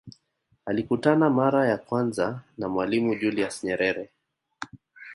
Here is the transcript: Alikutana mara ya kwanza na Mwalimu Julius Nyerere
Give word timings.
Alikutana 0.65 1.29
mara 1.29 1.67
ya 1.69 1.77
kwanza 1.77 2.41
na 2.57 2.69
Mwalimu 2.69 3.15
Julius 3.15 3.63
Nyerere 3.63 4.09